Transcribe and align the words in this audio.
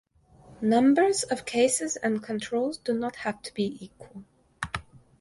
Numbers 0.63 1.21
of 1.21 1.45
cases 1.45 1.95
and 1.95 2.23
controls 2.23 2.79
do 2.79 2.91
not 2.91 3.17
have 3.17 3.39
to 3.43 3.53
be 3.53 3.77
equal. 3.85 4.23